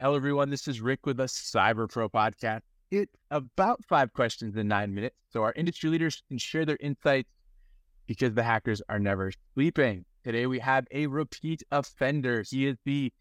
Hello, 0.00 0.16
everyone. 0.16 0.50
This 0.50 0.66
is 0.66 0.80
Rick 0.80 1.06
with 1.06 1.18
the 1.18 1.26
Cyber 1.26 1.88
Pro 1.88 2.08
podcast. 2.08 2.62
It's 2.90 3.14
about 3.30 3.84
five 3.84 4.12
questions 4.12 4.56
in 4.56 4.66
nine 4.66 4.92
minutes, 4.92 5.14
so 5.30 5.44
our 5.44 5.52
industry 5.52 5.88
leaders 5.88 6.20
can 6.28 6.36
share 6.36 6.66
their 6.66 6.76
insights 6.80 7.30
because 8.08 8.34
the 8.34 8.42
hackers 8.42 8.82
are 8.88 8.98
never 8.98 9.30
sleeping. 9.54 10.04
Today, 10.24 10.46
we 10.48 10.58
have 10.58 10.88
a 10.90 11.06
repeat 11.06 11.62
offender. 11.70 12.42
He 12.50 12.66
is 12.66 12.76
the 12.84 13.12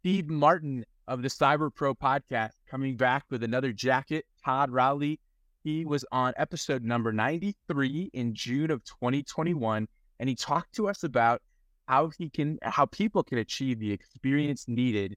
Steve 0.00 0.28
Martin 0.28 0.84
of 1.06 1.22
the 1.22 1.28
Cyber 1.28 1.72
Pro 1.72 1.94
podcast, 1.94 2.54
coming 2.68 2.96
back 2.96 3.24
with 3.30 3.44
another 3.44 3.72
jacket. 3.72 4.24
Todd 4.44 4.72
Rowley. 4.72 5.20
He 5.62 5.84
was 5.84 6.04
on 6.10 6.34
episode 6.36 6.82
number 6.82 7.12
93 7.12 8.10
in 8.12 8.34
June 8.34 8.72
of 8.72 8.82
2021, 8.82 9.86
and 10.18 10.28
he 10.28 10.34
talked 10.34 10.74
to 10.74 10.88
us 10.88 11.04
about 11.04 11.40
how 11.86 12.10
he 12.18 12.28
can, 12.30 12.58
how 12.62 12.86
people 12.86 13.22
can 13.22 13.38
achieve 13.38 13.78
the 13.78 13.92
experience 13.92 14.64
needed 14.66 15.16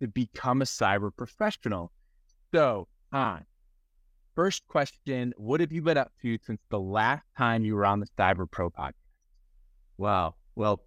to 0.00 0.08
become 0.08 0.62
a 0.62 0.66
cyber 0.66 1.10
professional. 1.14 1.92
So, 2.52 2.88
on 3.12 3.44
first 4.38 4.68
question, 4.68 5.34
what 5.36 5.58
have 5.58 5.72
you 5.72 5.82
been 5.82 5.96
up 5.96 6.12
to 6.22 6.38
since 6.46 6.60
the 6.70 6.78
last 6.78 7.24
time 7.36 7.64
you 7.64 7.74
were 7.74 7.84
on 7.84 7.98
the 7.98 8.06
Cyber 8.16 8.48
Pro 8.48 8.70
podcast? 8.70 8.92
Wow. 9.96 10.36
Well, 10.54 10.84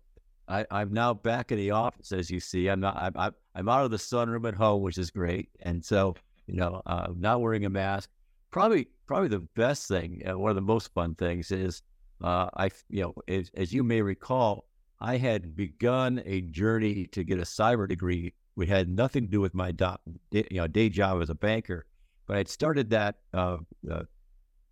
I, 0.47 0.65
am 0.71 0.93
now 0.93 1.13
back 1.13 1.51
in 1.51 1.57
the 1.57 1.71
office, 1.71 2.13
as 2.13 2.31
you 2.31 2.39
see. 2.39 2.69
I'm 2.69 2.79
not. 2.79 3.13
I'm, 3.15 3.33
I'm 3.53 3.67
out 3.67 3.83
of 3.83 3.91
the 3.91 3.97
sunroom 3.97 4.47
at 4.47 4.53
home, 4.53 4.81
which 4.81 4.97
is 4.97 5.11
great. 5.11 5.49
And 5.63 5.83
so, 5.83 6.15
you 6.47 6.55
know, 6.55 6.81
uh, 6.85 7.07
not 7.13 7.41
wearing 7.41 7.65
a 7.65 7.69
mask. 7.69 8.09
Probably, 8.51 8.87
probably 9.05 9.27
the 9.27 9.45
best 9.55 9.85
thing, 9.85 10.21
uh, 10.25 10.37
one 10.37 10.51
of 10.51 10.55
the 10.55 10.61
most 10.61 10.93
fun 10.93 11.15
things 11.15 11.51
is, 11.51 11.81
uh, 12.23 12.47
I, 12.55 12.69
you 12.89 13.01
know, 13.01 13.13
as, 13.27 13.51
as 13.55 13.73
you 13.73 13.83
may 13.83 14.01
recall, 14.01 14.65
I 15.01 15.17
had 15.17 15.57
begun 15.57 16.21
a 16.25 16.39
journey 16.39 17.07
to 17.07 17.25
get 17.25 17.39
a 17.39 17.43
cyber 17.43 17.85
degree. 17.85 18.33
Which 18.55 18.69
had 18.69 18.89
nothing 18.89 19.25
to 19.25 19.31
do 19.31 19.41
with 19.41 19.53
my 19.53 19.71
do, 19.71 19.95
you 20.31 20.43
know 20.51 20.67
day 20.67 20.89
job 20.89 21.21
as 21.21 21.29
a 21.29 21.35
banker, 21.35 21.85
but 22.27 22.37
I'd 22.37 22.49
started 22.49 22.89
that 22.89 23.15
uh, 23.33 23.57
uh, 23.89 24.03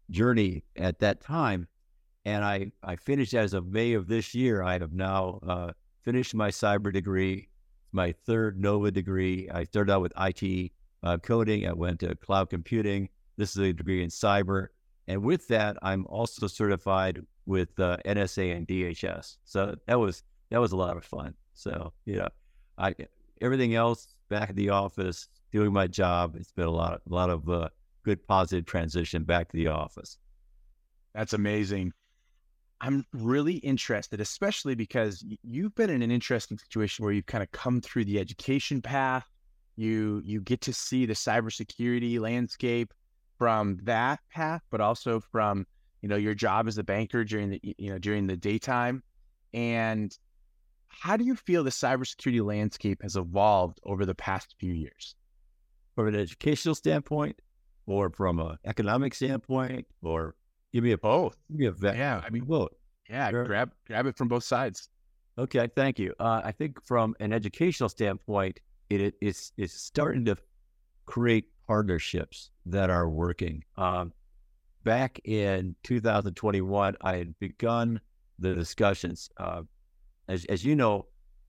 journey 0.09 0.63
at 0.75 0.99
that 0.99 1.21
time, 1.21 1.67
and 2.25 2.43
I 2.43 2.71
I 2.83 2.95
finished 2.95 3.33
as 3.33 3.53
of 3.53 3.67
May 3.67 3.93
of 3.93 4.07
this 4.07 4.33
year. 4.33 4.63
I 4.63 4.73
have 4.79 4.93
now 4.93 5.39
uh, 5.47 5.71
finished 6.03 6.35
my 6.35 6.49
cyber 6.49 6.91
degree, 6.91 7.49
my 7.91 8.11
third 8.11 8.59
Nova 8.59 8.91
degree. 8.91 9.49
I 9.49 9.63
started 9.63 9.91
out 9.91 10.01
with 10.01 10.13
IT 10.19 10.71
uh, 11.03 11.17
coding. 11.17 11.67
I 11.67 11.73
went 11.73 11.99
to 12.01 12.15
cloud 12.15 12.49
computing. 12.49 13.09
This 13.37 13.51
is 13.51 13.57
a 13.57 13.73
degree 13.73 14.03
in 14.03 14.09
cyber. 14.09 14.67
And 15.07 15.23
with 15.23 15.47
that, 15.47 15.77
I'm 15.81 16.05
also 16.07 16.45
certified 16.47 17.25
with 17.45 17.79
uh, 17.79 17.97
NSA 18.05 18.55
and 18.55 18.67
DHS. 18.67 19.37
So 19.43 19.75
that 19.87 19.99
was 19.99 20.23
that 20.51 20.59
was 20.59 20.71
a 20.71 20.75
lot 20.77 20.97
of 20.97 21.03
fun. 21.03 21.33
So 21.53 21.93
yeah, 22.05 22.27
I 22.77 22.93
everything 23.41 23.75
else 23.75 24.07
back 24.29 24.49
at 24.49 24.55
the 24.55 24.69
office 24.69 25.27
doing 25.51 25.73
my 25.73 25.87
job. 25.87 26.35
It's 26.35 26.51
been 26.51 26.67
a 26.67 26.71
lot 26.71 26.93
of, 26.93 27.01
a 27.09 27.13
lot 27.13 27.29
of 27.29 27.49
uh, 27.49 27.69
good 28.03 28.25
positive 28.27 28.65
transition 28.65 29.23
back 29.23 29.49
to 29.49 29.57
the 29.57 29.67
office. 29.67 30.17
That's 31.13 31.33
amazing. 31.33 31.91
I'm 32.81 33.03
really 33.13 33.55
interested, 33.55 34.21
especially 34.21 34.75
because 34.75 35.25
you've 35.43 35.75
been 35.75 35.89
in 35.89 36.01
an 36.01 36.11
interesting 36.11 36.57
situation 36.57 37.03
where 37.03 37.13
you've 37.13 37.25
kind 37.25 37.43
of 37.43 37.51
come 37.51 37.81
through 37.81 38.05
the 38.05 38.19
education 38.19 38.81
path. 38.81 39.25
You 39.75 40.21
you 40.23 40.41
get 40.41 40.61
to 40.61 40.73
see 40.73 41.05
the 41.05 41.13
cybersecurity 41.13 42.19
landscape 42.19 42.93
from 43.37 43.79
that 43.83 44.19
path, 44.31 44.61
but 44.71 44.81
also 44.81 45.19
from 45.19 45.65
you 46.01 46.07
know 46.07 46.15
your 46.15 46.35
job 46.35 46.67
as 46.67 46.77
a 46.77 46.83
banker 46.83 47.23
during 47.23 47.49
the 47.49 47.59
you 47.77 47.91
know 47.91 47.97
during 47.97 48.27
the 48.27 48.37
daytime. 48.37 49.03
And 49.53 50.15
how 50.89 51.15
do 51.15 51.23
you 51.23 51.35
feel 51.35 51.63
the 51.63 51.69
cybersecurity 51.69 52.43
landscape 52.43 53.01
has 53.01 53.15
evolved 53.15 53.79
over 53.83 54.05
the 54.05 54.15
past 54.15 54.55
few 54.59 54.73
years? 54.73 55.15
From 55.95 56.07
an 56.07 56.15
educational 56.15 56.75
standpoint, 56.75 57.39
or 57.85 58.09
from 58.09 58.39
an 58.39 58.57
economic 58.65 59.13
standpoint, 59.15 59.85
or 60.03 60.35
give 60.73 60.83
me 60.83 60.91
a 60.91 60.97
both. 60.97 61.35
Give 61.49 61.59
me 61.59 61.65
a 61.67 61.71
vet. 61.71 61.97
Yeah, 61.97 62.21
I 62.23 62.29
mean 62.29 62.45
both. 62.45 62.69
Yeah, 63.09 63.29
sure. 63.29 63.45
grab 63.45 63.71
grab 63.87 64.05
it 64.05 64.17
from 64.17 64.27
both 64.27 64.43
sides. 64.43 64.89
Okay, 65.37 65.69
thank 65.75 65.97
you. 65.97 66.13
Uh, 66.19 66.41
I 66.43 66.51
think 66.51 66.83
from 66.85 67.15
an 67.19 67.33
educational 67.33 67.89
standpoint, 67.89 68.59
it, 68.89 69.15
it's 69.21 69.51
it's 69.57 69.73
starting 69.73 70.25
to 70.25 70.37
create 71.05 71.45
partnerships 71.67 72.51
that 72.65 72.89
are 72.89 73.09
working. 73.09 73.63
Um, 73.77 74.13
back 74.83 75.19
in 75.25 75.75
2021, 75.83 76.95
I 77.01 77.15
had 77.15 77.37
begun 77.39 77.99
the 78.37 78.53
discussions. 78.53 79.29
Uh, 79.37 79.63
as, 80.29 80.45
as 80.45 80.63
you 80.63 80.75
know, 80.75 81.07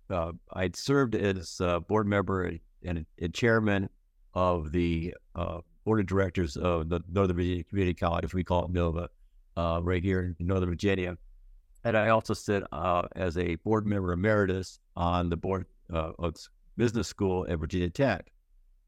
uh, 0.08 0.32
I'd 0.54 0.74
served 0.74 1.14
as 1.14 1.60
a 1.60 1.80
board 1.80 2.08
member 2.08 2.50
and, 2.82 3.06
and 3.20 3.34
chairman 3.34 3.88
of 4.34 4.72
the 4.72 5.14
uh, 5.36 5.60
board 5.84 6.00
of 6.00 6.06
directors 6.06 6.56
of 6.56 6.88
the 6.88 7.00
Northern 7.12 7.36
Virginia 7.36 7.64
Community 7.64 7.94
College, 7.94 8.34
we 8.34 8.42
call 8.42 8.64
it 8.64 8.70
NOVA, 8.70 9.08
uh, 9.56 9.80
right 9.82 10.02
here 10.02 10.34
in 10.38 10.46
Northern 10.46 10.70
Virginia. 10.70 11.16
And 11.84 11.96
I 11.96 12.08
also 12.08 12.34
sit 12.34 12.62
uh, 12.72 13.02
as 13.16 13.38
a 13.38 13.56
board 13.56 13.86
member 13.86 14.12
emeritus 14.12 14.80
on 14.96 15.28
the 15.28 15.36
board 15.36 15.66
uh, 15.92 16.12
of 16.18 16.34
business 16.76 17.08
school 17.08 17.46
at 17.48 17.58
Virginia 17.58 17.90
Tech. 17.90 18.30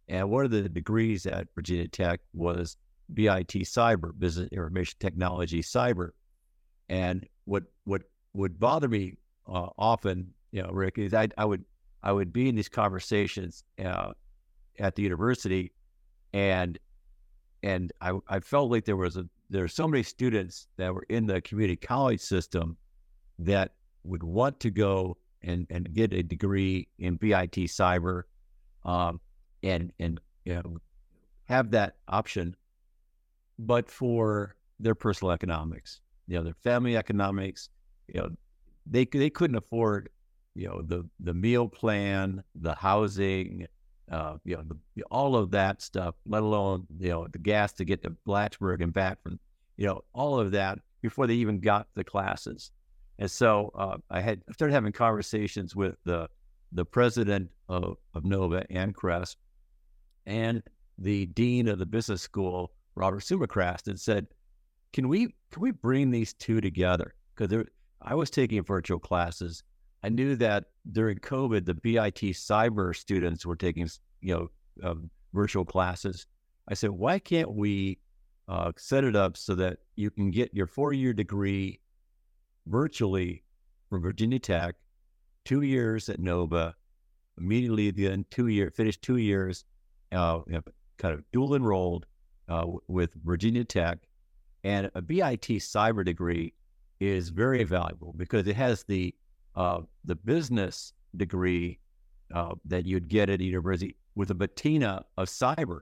And 0.08 0.30
one 0.30 0.44
of 0.44 0.50
the 0.50 0.68
degrees 0.68 1.26
at 1.26 1.48
Virginia 1.54 1.88
Tech 1.88 2.20
was 2.34 2.76
BIT 3.14 3.48
Cyber, 3.48 4.18
Business 4.18 4.48
Information 4.52 4.96
Technology 5.00 5.62
Cyber. 5.62 6.10
And 6.88 7.26
what 7.44 7.64
what 7.84 8.02
would 8.34 8.58
bother 8.58 8.88
me 8.88 9.14
uh, 9.46 9.68
often, 9.78 10.32
you 10.50 10.62
know, 10.62 10.70
Rick, 10.70 10.98
is 10.98 11.14
I, 11.14 11.28
I 11.36 11.44
would 11.44 11.64
I 12.02 12.12
would 12.12 12.32
be 12.32 12.48
in 12.48 12.54
these 12.54 12.68
conversations 12.68 13.64
uh, 13.84 14.12
at 14.78 14.94
the 14.96 15.02
university, 15.02 15.72
and 16.32 16.78
and 17.62 17.92
I, 18.00 18.18
I 18.28 18.40
felt 18.40 18.70
like 18.70 18.84
there 18.84 18.96
was 18.96 19.16
a 19.16 19.28
there 19.50 19.64
are 19.64 19.68
so 19.68 19.86
many 19.86 20.02
students 20.02 20.66
that 20.76 20.94
were 20.94 21.04
in 21.08 21.26
the 21.26 21.40
community 21.42 21.76
college 21.76 22.20
system 22.20 22.76
that 23.38 23.72
would 24.04 24.22
want 24.22 24.58
to 24.60 24.70
go 24.70 25.16
and, 25.42 25.66
and 25.70 25.92
get 25.92 26.12
a 26.12 26.22
degree 26.22 26.88
in 26.98 27.16
BIT 27.16 27.52
cyber, 27.68 28.22
um, 28.84 29.20
and 29.62 29.92
and 29.98 30.20
you 30.44 30.54
know, 30.54 30.78
have 31.44 31.70
that 31.70 31.96
option, 32.08 32.56
but 33.58 33.88
for 33.88 34.56
their 34.80 34.94
personal 34.94 35.32
economics, 35.32 36.00
you 36.26 36.36
know, 36.36 36.42
their 36.42 36.54
family 36.64 36.96
economics, 36.96 37.68
you 38.08 38.20
know, 38.20 38.30
they 38.86 39.04
they 39.04 39.30
couldn't 39.30 39.56
afford, 39.56 40.08
you 40.54 40.68
know, 40.68 40.82
the 40.82 41.08
the 41.20 41.34
meal 41.34 41.68
plan, 41.68 42.42
the 42.54 42.74
housing, 42.74 43.66
uh, 44.10 44.36
you 44.44 44.56
know, 44.56 44.64
the, 44.66 45.02
all 45.10 45.36
of 45.36 45.50
that 45.52 45.82
stuff, 45.82 46.14
let 46.26 46.42
alone 46.42 46.86
you 46.98 47.10
know 47.10 47.26
the 47.30 47.38
gas 47.38 47.72
to 47.74 47.84
get 47.84 48.02
to 48.02 48.10
Blacksburg 48.26 48.82
and 48.82 48.92
back 48.92 49.22
from, 49.22 49.38
you 49.76 49.86
know, 49.86 50.02
all 50.12 50.38
of 50.38 50.50
that 50.52 50.78
before 51.00 51.26
they 51.26 51.34
even 51.34 51.60
got 51.60 51.88
the 51.94 52.04
classes. 52.04 52.70
And 53.18 53.30
so 53.30 53.70
uh, 53.74 53.98
I 54.10 54.20
had 54.20 54.42
started 54.52 54.74
having 54.74 54.92
conversations 54.92 55.76
with 55.76 55.96
the 56.04 56.28
the 56.72 56.84
president 56.84 57.50
of, 57.68 57.96
of 58.14 58.24
Nova 58.24 58.64
Anne 58.70 58.92
Kress 58.92 59.36
and 60.26 60.62
the 60.98 61.26
dean 61.26 61.68
of 61.68 61.78
the 61.78 61.86
business 61.86 62.22
school, 62.22 62.72
Robert 62.94 63.20
Sumichrast, 63.20 63.88
and 63.88 63.98
said, 63.98 64.26
"Can 64.92 65.08
we 65.08 65.34
can 65.50 65.62
we 65.62 65.70
bring 65.70 66.10
these 66.10 66.32
two 66.34 66.60
together? 66.60 67.14
Because 67.34 67.64
I 68.04 68.14
was 68.14 68.30
taking 68.30 68.62
virtual 68.62 68.98
classes. 68.98 69.62
I 70.02 70.08
knew 70.08 70.36
that 70.36 70.64
during 70.90 71.18
COVID, 71.18 71.64
the 71.64 71.74
BIT 71.74 72.34
cyber 72.34 72.94
students 72.94 73.46
were 73.46 73.56
taking 73.56 73.88
you 74.20 74.34
know 74.34 74.88
um, 74.88 75.10
virtual 75.32 75.64
classes. 75.64 76.26
I 76.68 76.74
said, 76.74 76.90
why 76.90 77.18
can't 77.18 77.52
we 77.52 77.98
uh, 78.48 78.72
set 78.76 79.04
it 79.04 79.16
up 79.16 79.36
so 79.36 79.54
that 79.56 79.78
you 79.96 80.10
can 80.10 80.30
get 80.30 80.54
your 80.54 80.66
four 80.66 80.92
year 80.92 81.12
degree 81.12 81.80
virtually 82.66 83.44
from 83.88 84.02
Virginia 84.02 84.38
Tech, 84.38 84.74
two 85.44 85.62
years 85.62 86.08
at 86.08 86.18
Nova, 86.18 86.74
immediately 87.38 87.90
then 87.90 88.24
two 88.30 88.48
year 88.48 88.70
finished 88.70 89.02
two 89.02 89.16
years 89.16 89.64
uh, 90.12 90.40
kind 90.98 91.14
of 91.14 91.22
dual 91.32 91.54
enrolled 91.54 92.06
uh, 92.48 92.66
with 92.88 93.10
Virginia 93.24 93.64
Tech, 93.64 93.98
and 94.64 94.90
a 94.94 95.02
BIT 95.02 95.46
cyber 95.60 96.04
degree 96.04 96.52
is 97.02 97.30
very 97.30 97.64
valuable 97.64 98.14
because 98.16 98.46
it 98.46 98.56
has 98.56 98.84
the 98.84 99.14
uh, 99.54 99.80
the 100.04 100.14
business 100.14 100.92
degree 101.16 101.78
uh, 102.34 102.54
that 102.64 102.86
you'd 102.86 103.08
get 103.08 103.28
at 103.28 103.40
university 103.40 103.96
with 104.14 104.30
a 104.30 104.34
patina 104.34 105.04
of 105.18 105.28
cyber, 105.28 105.80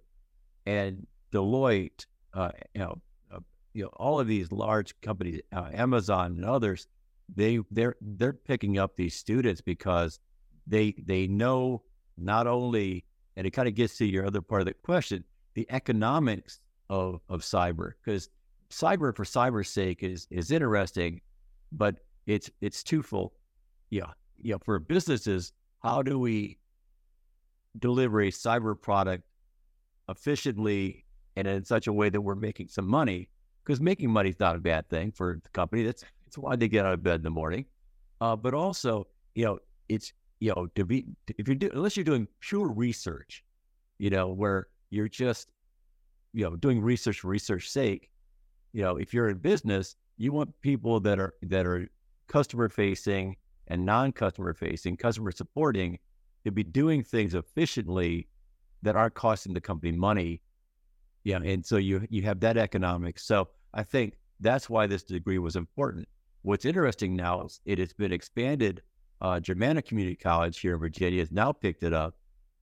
and 0.67 1.07
Deloitte, 1.33 2.07
uh, 2.35 2.51
you 2.75 2.81
know, 2.81 3.01
uh, 3.33 3.39
you 3.75 3.83
know, 3.85 3.91
all 3.97 4.19
of 4.19 4.27
these 4.27 4.51
large 4.51 4.99
companies, 5.03 5.41
uh, 5.53 5.69
Amazon 5.73 6.33
and 6.33 6.45
others, 6.45 6.87
they 7.35 7.61
they're 7.71 7.97
they're 8.01 8.33
picking 8.33 8.79
up 8.79 8.97
these 8.97 9.15
students 9.15 9.61
because 9.61 10.19
they 10.67 10.95
they 11.07 11.27
know 11.27 11.83
not 12.17 12.47
only 12.47 13.05
and 13.37 13.47
it 13.47 13.51
kind 13.51 13.69
of 13.69 13.75
gets 13.75 13.97
to 13.99 14.05
your 14.05 14.27
other 14.27 14.43
part 14.43 14.61
of 14.61 14.67
the 14.67 14.75
question, 14.75 15.25
the 15.55 15.67
economics 15.71 16.61
of, 16.89 17.21
of 17.29 17.41
cyber, 17.41 17.93
because 18.05 18.29
cyber 18.71 19.15
for 19.15 19.25
cyber's 19.25 19.69
sake 19.69 20.03
is 20.03 20.27
is 20.31 20.51
interesting, 20.51 21.21
but 21.73 21.97
it's 22.27 22.51
it's 22.61 22.83
twofold. 22.83 23.33
Yeah, 23.91 24.13
yeah. 24.41 24.57
For 24.65 24.79
businesses, 24.79 25.53
how 25.83 26.03
do 26.03 26.19
we 26.19 26.59
deliver 27.79 28.23
a 28.23 28.31
cyber 28.31 28.81
product 28.81 29.25
efficiently 30.09 31.05
and 31.37 31.47
in 31.47 31.65
such 31.65 31.87
a 31.87 31.93
way 31.93 32.09
that 32.09 32.21
we're 32.21 32.35
making 32.35 32.69
some 32.69 32.87
money, 32.87 33.29
because 33.65 33.81
making 33.81 34.11
money 34.11 34.31
is 34.31 34.41
not 34.41 34.57
a 34.57 34.61
bad 34.61 34.89
thing 34.89 35.13
for 35.13 35.41
the 35.43 35.49
company. 35.51 35.85
That's 35.85 36.05
it's 36.27 36.39
why 36.39 36.57
they 36.57 36.69
get 36.69 36.87
out 36.87 36.95
of 36.95 37.03
bed 37.03 37.17
in 37.17 37.23
the 37.23 37.31
morning. 37.31 37.65
Uh, 38.21 38.37
but 38.37 38.55
also, 38.55 39.07
you 39.35 39.45
know, 39.45 39.59
it's 39.89 40.13
you 40.41 40.53
know 40.55 40.67
to 40.75 40.85
be 40.85 41.07
if 41.39 41.49
you're 41.49 41.57
doing 41.57 41.73
unless 41.75 41.97
you're 41.97 42.05
doing 42.05 42.29
pure 42.41 42.69
research, 42.69 43.45
you 43.99 44.11
know, 44.11 44.29
where 44.29 44.69
you're 44.91 45.09
just 45.09 45.49
you 46.33 46.45
know 46.45 46.57
doing 46.57 46.81
research 46.81 47.21
for 47.21 47.29
research 47.29 47.69
sake. 47.69 48.11
You 48.73 48.83
know, 48.83 48.97
if 48.97 49.13
you're 49.13 49.29
in 49.29 49.39
business, 49.39 49.97
you 50.17 50.33
want 50.33 50.55
people 50.61 51.01
that 51.01 51.19
are 51.19 51.35
that 51.43 51.67
are 51.67 51.89
customer 52.29 52.69
facing 52.69 53.37
and 53.69 53.85
non-customer 53.85 54.55
facing, 54.55 54.97
customer 54.97 55.33
supporting, 55.33 55.99
to 56.45 56.51
be 56.51 56.63
doing 56.63 57.03
things 57.03 57.35
efficiently 57.35 58.29
that 58.83 58.97
aren't 58.97 59.15
costing 59.15 59.55
the 59.55 59.61
company 59.61 59.93
money. 59.93 60.41
Yeah, 61.25 61.39
and 61.45 61.65
so 61.65 61.77
you 61.77 62.07
you 62.11 62.23
have 62.23 62.41
that 62.41 62.57
economics. 62.57 63.25
So 63.25 63.49
I 63.75 63.83
think 63.83 64.15
that's 64.41 64.71
why 64.71 64.87
this 64.87 65.03
degree 65.03 65.39
was 65.39 65.57
important. 65.57 66.09
What's 66.43 66.65
interesting 66.65 67.15
now 67.15 67.43
is 67.43 67.61
it 67.65 67.79
has 67.79 67.93
been 67.93 68.13
expanded. 68.13 68.83
Uh, 69.21 69.39
Community 69.39 70.17
College 70.17 70.59
here 70.59 70.73
in 70.75 70.81
Virginia 70.81 71.21
has 71.21 71.31
now 71.31 71.53
picked 71.53 71.83
it 71.83 71.93
up, 71.93 72.15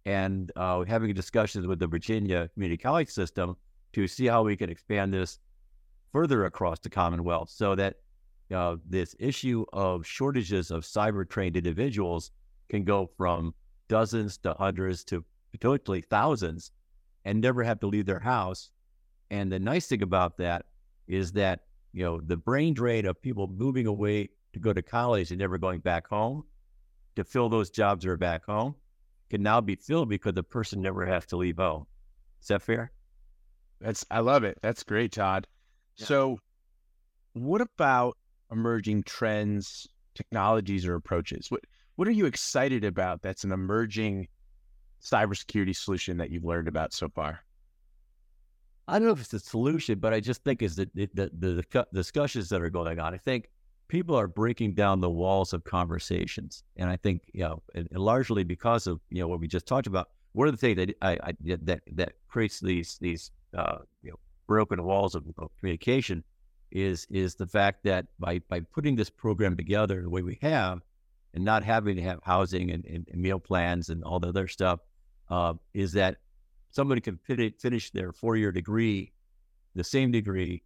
and 0.06 0.50
uh, 0.56 0.82
having 0.84 1.14
discussions 1.14 1.68
with 1.68 1.78
the 1.78 1.86
Virginia 1.86 2.48
Community 2.54 2.76
College 2.76 3.08
system 3.08 3.56
to 3.92 4.08
see 4.08 4.26
how 4.26 4.42
we 4.42 4.56
can 4.56 4.68
expand 4.68 5.14
this 5.14 5.38
further 6.12 6.44
across 6.44 6.78
the 6.80 6.90
Commonwealth, 6.90 7.50
so 7.50 7.74
that 7.74 7.96
uh, 8.54 8.76
this 8.88 9.14
issue 9.18 9.64
of 9.72 10.06
shortages 10.06 10.70
of 10.70 10.82
cyber 10.82 11.28
trained 11.28 11.56
individuals 11.56 12.30
can 12.68 12.84
go 12.84 13.10
from 13.16 13.54
dozens 13.88 14.38
to 14.38 14.54
hundreds 14.54 15.04
to 15.04 15.24
potentially 15.52 16.02
thousands 16.02 16.72
and 17.24 17.40
never 17.40 17.62
have 17.62 17.80
to 17.80 17.86
leave 17.86 18.06
their 18.06 18.20
house. 18.20 18.70
And 19.30 19.52
the 19.52 19.58
nice 19.58 19.86
thing 19.86 20.02
about 20.02 20.38
that 20.38 20.66
is 21.06 21.32
that, 21.32 21.60
you 21.92 22.04
know, 22.04 22.20
the 22.20 22.36
brain 22.36 22.74
drain 22.74 23.06
of 23.06 23.20
people 23.20 23.46
moving 23.48 23.86
away 23.86 24.30
to 24.52 24.60
go 24.60 24.72
to 24.72 24.82
college 24.82 25.30
and 25.30 25.38
never 25.38 25.58
going 25.58 25.80
back 25.80 26.06
home 26.08 26.44
to 27.16 27.24
fill 27.24 27.48
those 27.48 27.70
jobs 27.70 28.04
that 28.04 28.10
are 28.10 28.16
back 28.16 28.44
home 28.46 28.74
can 29.28 29.42
now 29.42 29.60
be 29.60 29.74
filled 29.74 30.08
because 30.08 30.32
the 30.34 30.42
person 30.42 30.80
never 30.80 31.04
has 31.04 31.26
to 31.26 31.36
leave 31.36 31.58
home. 31.58 31.86
Is 32.40 32.48
that 32.48 32.62
fair? 32.62 32.92
That's 33.80 34.04
I 34.10 34.20
love 34.20 34.44
it. 34.44 34.58
That's 34.62 34.82
great, 34.82 35.12
Todd. 35.12 35.46
Yeah. 35.98 36.06
So 36.06 36.38
what 37.34 37.60
about 37.60 38.16
emerging 38.50 39.04
trends, 39.04 39.86
technologies, 40.14 40.86
or 40.86 40.94
approaches? 40.94 41.50
What 41.50 41.60
what 41.96 42.06
are 42.06 42.12
you 42.12 42.26
excited 42.26 42.84
about 42.84 43.22
that's 43.22 43.44
an 43.44 43.52
emerging 43.52 44.28
cybersecurity 45.02 45.74
solution 45.74 46.16
that 46.18 46.30
you've 46.30 46.44
learned 46.44 46.68
about 46.68 46.92
so 46.92 47.08
far? 47.08 47.40
I 48.86 48.98
don't 48.98 49.06
know 49.06 49.12
if 49.12 49.20
it's 49.20 49.34
a 49.34 49.40
solution, 49.40 49.98
but 49.98 50.14
I 50.14 50.20
just 50.20 50.42
think 50.44 50.62
is 50.62 50.76
that 50.76 50.94
the, 50.94 51.10
the, 51.12 51.30
the, 51.38 51.86
discussions 51.92 52.48
that 52.48 52.62
are 52.62 52.70
going 52.70 52.98
on. 52.98 53.12
I 53.12 53.18
think 53.18 53.50
people 53.88 54.16
are 54.16 54.26
breaking 54.26 54.74
down 54.74 55.00
the 55.00 55.10
walls 55.10 55.52
of 55.52 55.62
conversations, 55.64 56.62
and 56.76 56.88
I 56.88 56.96
think 56.96 57.22
you 57.34 57.42
know, 57.42 57.62
and, 57.74 57.86
and 57.90 58.00
largely 58.00 58.44
because 58.44 58.86
of 58.86 59.00
you 59.10 59.20
know 59.20 59.28
what 59.28 59.40
we 59.40 59.48
just 59.48 59.66
talked 59.66 59.86
about. 59.86 60.08
One 60.32 60.46
of 60.46 60.54
the 60.54 60.58
things 60.58 60.76
that 60.76 60.94
I, 61.02 61.18
I 61.22 61.32
that 61.56 61.80
that 61.92 62.12
creates 62.28 62.60
these 62.60 62.96
these 62.98 63.30
uh, 63.56 63.78
you 64.02 64.10
know 64.10 64.18
broken 64.48 64.82
walls 64.82 65.14
of, 65.14 65.24
of 65.38 65.50
communication 65.60 66.24
is 66.72 67.06
is 67.10 67.36
the 67.36 67.46
fact 67.46 67.84
that 67.84 68.06
by 68.18 68.40
by 68.48 68.60
putting 68.60 68.96
this 68.96 69.10
program 69.10 69.56
together 69.56 70.02
the 70.02 70.10
way 70.10 70.22
we 70.22 70.38
have, 70.42 70.80
and 71.34 71.44
not 71.44 71.62
having 71.62 71.96
to 71.96 72.02
have 72.02 72.18
housing 72.24 72.70
and, 72.72 72.84
and, 72.86 73.06
and 73.12 73.22
meal 73.22 73.38
plans 73.38 73.90
and 73.90 74.02
all 74.02 74.18
the 74.18 74.28
other 74.28 74.48
stuff, 74.48 74.80
uh, 75.30 75.54
is 75.74 75.92
that 75.92 76.16
somebody 76.70 77.00
can 77.00 77.16
fin- 77.18 77.54
finish 77.60 77.90
their 77.90 78.12
four 78.12 78.36
year 78.36 78.50
degree, 78.50 79.12
the 79.74 79.84
same 79.84 80.10
degree, 80.10 80.62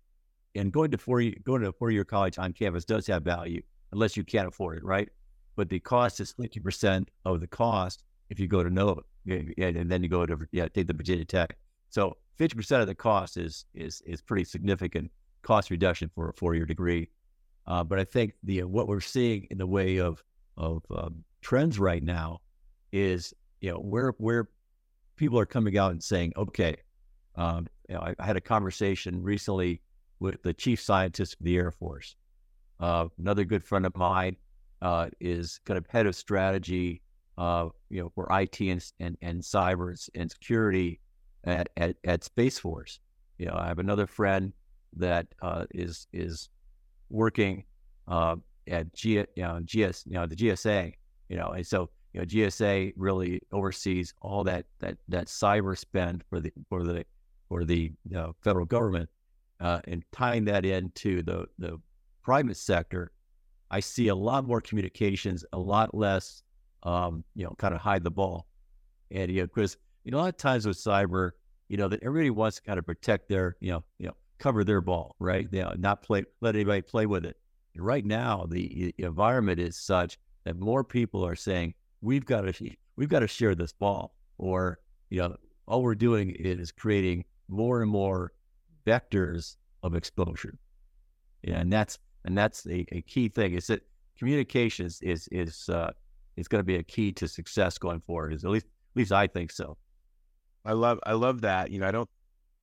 and 0.55 0.73
going 0.73 0.90
to 0.90 0.99
four 0.99 1.23
going 1.44 1.62
to 1.62 1.69
a 1.69 1.73
four 1.73 1.90
year 1.90 2.05
college 2.05 2.38
on 2.38 2.52
campus 2.52 2.84
does 2.84 3.06
have 3.06 3.23
value 3.23 3.62
unless 3.93 4.17
you 4.17 4.25
can't 4.25 4.49
afford 4.49 4.79
it, 4.79 4.84
right? 4.84 5.08
But 5.56 5.69
the 5.69 5.81
cost 5.81 6.20
is 6.20 6.32
fifty 6.32 6.61
percent 6.61 7.11
of 7.25 7.40
the 7.40 7.46
cost 7.46 8.05
if 8.31 8.40
you 8.40 8.49
go 8.49 8.62
to 8.62 8.70
Nova, 8.70 9.02
and 9.26 9.90
then 9.90 10.02
you 10.02 10.08
go 10.08 10.25
to 10.26 10.38
yeah 10.52 10.69
take 10.69 10.87
the 10.87 10.94
Virginia 10.94 11.25
Tech. 11.25 11.56
So 11.90 12.17
fifty 12.37 12.56
percent 12.56 12.82
of 12.82 12.88
the 12.88 12.94
cost 12.94 13.37
is 13.37 13.67
is 13.75 14.02
is 14.06 14.20
pretty 14.20 14.44
significant 14.44 15.11
cost 15.43 15.70
reduction 15.70 16.11
for 16.14 16.31
a 16.31 16.32
four 16.32 16.55
year 16.55 16.67
degree. 16.67 17.08
Uh, 17.67 17.84
but 17.84 17.99
I 17.99 18.05
think 18.05 18.34
the 18.43 18.64
what 18.64 18.88
we're 18.88 19.00
seeing 19.00 19.46
in 19.50 19.58
the 19.58 19.67
way 19.67 19.99
of 19.99 20.23
of 20.56 20.82
um, 20.94 21.25
trends 21.40 21.79
right 21.79 22.02
now 22.02 22.40
is 22.93 23.32
you 23.61 23.70
know 23.70 23.79
where 23.79 24.14
where 24.19 24.49
people 25.17 25.38
are 25.38 25.46
coming 25.46 25.79
out 25.79 25.93
and 25.93 26.02
saying, 26.02 26.32
okay, 26.37 26.76
um, 27.37 27.67
you 27.88 27.94
know, 27.94 28.00
I, 28.00 28.14
I, 28.19 28.26
had 28.26 28.37
a 28.37 28.40
conversation 28.40 29.23
recently 29.23 29.81
with 30.20 30.43
the 30.43 30.52
chief 30.52 30.81
scientist 30.81 31.34
of 31.34 31.44
the 31.44 31.56
Air 31.56 31.70
Force. 31.70 32.17
Uh, 32.81 33.06
another 33.19 33.44
good 33.44 33.62
friend 33.62 33.87
of 33.87 33.96
mine 33.96 34.37
uh, 34.81 35.08
is 35.20 35.61
kind 35.64 35.79
of 35.79 35.87
head 35.87 36.06
of 36.06 36.17
strategy, 36.17 37.02
uh, 37.38 37.69
you 37.88 38.02
know, 38.02 38.11
for 38.14 38.26
IT 38.31 38.61
and, 38.61 38.84
and, 39.00 39.17
and 39.23 39.40
cyber 39.43 39.94
and 40.14 40.31
security 40.31 41.00
at, 41.44 41.68
at, 41.76 41.96
at 42.04 42.24
Space 42.24 42.58
Force. 42.58 43.00
You 43.38 43.46
know, 43.46 43.56
I 43.56 43.66
have 43.66 43.78
another 43.78 44.06
friend 44.06 44.52
that 44.96 45.26
uh, 45.40 45.64
is 45.72 46.06
is 46.12 46.48
working 47.10 47.64
uh, 48.08 48.36
at 48.68 48.92
G, 48.94 49.14
you 49.14 49.26
know, 49.36 49.60
GS, 49.64 50.04
you 50.06 50.14
know, 50.14 50.26
the 50.26 50.36
GSA, 50.36 50.92
you 51.28 51.36
know, 51.36 51.48
and 51.48 51.66
so 51.66 51.90
you 52.12 52.20
know, 52.20 52.26
GSA 52.26 52.92
really 52.96 53.40
oversees 53.52 54.14
all 54.20 54.44
that 54.44 54.66
that 54.80 54.98
that 55.08 55.26
cyber 55.26 55.76
spend 55.76 56.24
for 56.28 56.40
the 56.40 56.52
for 56.68 56.84
the 56.84 57.04
for 57.48 57.64
the 57.64 57.92
you 58.04 58.14
know, 58.14 58.34
federal 58.42 58.66
government, 58.66 59.08
uh, 59.60 59.80
and 59.84 60.04
tying 60.12 60.44
that 60.44 60.64
into 60.64 61.22
the 61.22 61.46
the 61.58 61.80
private 62.22 62.56
sector, 62.56 63.12
I 63.70 63.80
see 63.80 64.08
a 64.08 64.14
lot 64.14 64.46
more 64.46 64.60
communications, 64.60 65.44
a 65.52 65.58
lot 65.58 65.94
less, 65.94 66.42
um, 66.82 67.24
you 67.34 67.44
know, 67.44 67.54
kind 67.58 67.74
of 67.74 67.80
hide 67.80 68.04
the 68.04 68.10
ball, 68.10 68.46
and 69.10 69.30
you 69.30 69.40
know, 69.40 69.46
because 69.46 69.78
you 70.04 70.12
know, 70.12 70.19
a 70.19 70.20
lot 70.20 70.28
of 70.28 70.37
times 70.37 70.66
with 70.66 70.76
cyber, 70.76 71.31
you 71.69 71.76
know, 71.76 71.88
that 71.88 72.02
everybody 72.02 72.31
wants 72.31 72.56
to 72.56 72.62
kind 72.62 72.78
of 72.78 72.87
protect 72.87 73.28
their, 73.28 73.56
you 73.60 73.70
know, 73.70 73.84
you 73.99 74.06
know, 74.06 74.14
cover 74.38 74.64
their 74.64 74.81
ball, 74.81 75.14
right? 75.19 75.50
They 75.50 75.64
not 75.78 76.02
play, 76.02 76.25
let 76.40 76.54
anybody 76.54 76.82
play 76.82 77.06
with 77.06 77.25
it. 77.25 77.37
And 77.75 77.84
right 77.84 78.04
now, 78.04 78.46
the 78.49 78.94
environment 78.99 79.60
is 79.60 79.76
such 79.76 80.19
that 80.44 80.58
more 80.58 80.84
people 80.84 81.25
are 81.25 81.37
saying, 81.37 81.75
we've 82.00 82.26
got 82.26 82.43
to 82.43 82.70
we've 82.96 83.08
got 83.08 83.20
to 83.20 83.28
share 83.28 83.54
this 83.54 83.72
ball, 83.72 84.14
or 84.38 84.81
you 85.10 85.20
know, 85.20 85.37
all 85.66 85.82
we're 85.82 85.94
doing 85.94 86.31
is 86.31 86.72
creating 86.72 87.24
more 87.48 87.81
and 87.81 87.91
more 87.91 88.32
vectors 88.86 89.56
of 89.82 89.94
exposure. 89.94 90.58
Yeah, 91.43 91.60
and 91.60 91.72
that's 91.72 91.98
and 92.24 92.36
that's 92.36 92.67
a, 92.67 92.84
a 92.93 93.03
key 93.03 93.29
thing. 93.29 93.55
Is 93.55 93.69
that 93.69 93.82
communication 94.19 94.86
is 94.86 95.00
is 95.03 95.29
is 95.32 95.69
uh, 95.69 95.93
is 96.36 96.48
going 96.48 96.60
to 96.60 96.67
be 96.67 96.76
a 96.76 96.82
key 96.82 97.12
to 97.12 97.29
success 97.29 97.79
going 97.79 98.00
forward. 98.00 98.34
Is 98.34 98.44
at 98.44 98.50
least 98.50 98.67
at 98.67 98.96
least 98.96 99.12
I 99.12 99.26
think 99.26 99.50
so. 99.50 99.76
I 100.64 100.72
love 100.72 101.00
I 101.04 101.12
love 101.12 101.40
that. 101.42 101.70
You 101.70 101.81
know, 101.81 101.88
I 101.88 101.90
don't 101.90 102.08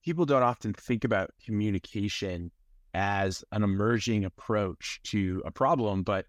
people 0.04 0.26
don't 0.26 0.44
often 0.44 0.74
think 0.74 1.04
about 1.04 1.32
communication 1.46 2.52
as 2.94 3.44
an 3.52 3.64
emerging 3.64 4.26
approach 4.26 5.00
to 5.04 5.42
a 5.46 5.52
problem, 5.52 6.04
but 6.04 6.26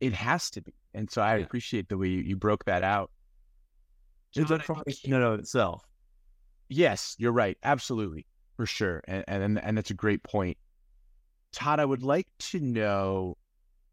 it 0.00 0.12
has 0.12 0.50
to 0.50 0.62
be. 0.62 0.74
And 0.94 1.10
so 1.10 1.22
I 1.22 1.36
yeah. 1.36 1.44
appreciate 1.44 1.88
the 1.88 1.96
way 1.98 2.08
you, 2.08 2.22
you 2.22 2.36
broke 2.36 2.64
that 2.64 2.82
out. 2.82 3.10
It's 4.34 4.50
a 4.50 4.60
in 5.04 5.22
itself. 5.38 5.84
Yes, 6.68 7.14
you're 7.18 7.32
right. 7.32 7.58
Absolutely. 7.62 8.26
For 8.56 8.64
sure. 8.66 9.02
And, 9.06 9.24
and, 9.28 9.58
and 9.58 9.76
that's 9.76 9.90
a 9.90 9.94
great 9.94 10.22
point. 10.22 10.56
Todd, 11.52 11.80
I 11.80 11.84
would 11.84 12.02
like 12.02 12.28
to 12.38 12.60
know 12.60 13.36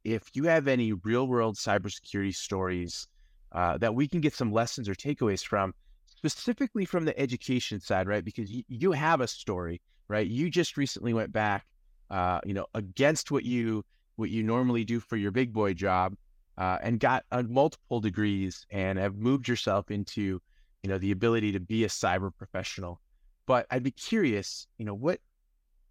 if 0.06 0.24
you 0.34 0.46
have 0.46 0.68
any 0.68 0.94
real 0.94 1.28
world 1.28 1.58
cybersecurity 1.58 2.34
stories 2.34 3.08
uh, 3.52 3.78
that 3.80 3.94
we 3.96 4.08
can 4.08 4.22
get 4.22 4.34
some 4.34 4.52
lessons 4.52 4.88
or 4.88 4.96
takeaways 4.96 5.44
from, 5.44 5.74
specifically 6.20 6.84
from 6.84 7.06
the 7.06 7.18
education 7.18 7.80
side, 7.80 8.06
right? 8.06 8.26
Because 8.26 8.52
you, 8.68 8.92
have 8.92 9.22
a 9.22 9.28
story, 9.28 9.82
right? 10.10 10.28
You 10.28 10.50
just 10.50 10.76
recently 10.76 11.14
went 11.14 11.32
back, 11.32 11.66
uh, 12.10 12.42
you 12.46 12.54
know, 12.54 12.66
against 12.74 13.32
what 13.32 13.46
you 13.46 13.86
what 14.18 14.30
you 14.30 14.44
normally 14.44 14.84
do 14.84 15.00
for 15.00 15.16
your 15.16 15.32
big 15.32 15.54
boy 15.54 15.74
job 15.74 16.14
uh, 16.58 16.78
and 16.84 17.00
got 17.00 17.24
uh, 17.32 17.42
multiple 17.44 18.02
degrees 18.02 18.66
and 18.70 19.00
have 19.00 19.16
moved 19.16 19.48
yourself 19.48 19.92
into, 19.92 20.42
you 20.84 20.90
know, 20.90 20.98
the 20.98 21.12
ability 21.12 21.54
to 21.54 21.60
be 21.62 21.86
a 21.86 21.88
cyber 21.88 22.30
professional. 22.38 23.00
But 23.46 23.66
I'd 23.72 23.82
be 23.82 23.92
curious, 23.92 24.68
you 24.78 24.84
know, 24.84 24.94
what 24.94 25.22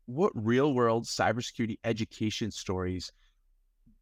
what 0.04 0.32
real 0.34 0.74
world 0.74 1.04
cybersecurity 1.04 1.78
education 1.84 2.50
stories 2.50 3.10